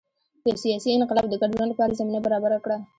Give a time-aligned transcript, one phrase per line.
[0.47, 2.77] یو سیاسي انقلاب د ګډ ژوند لپاره زمینه برابره کړه.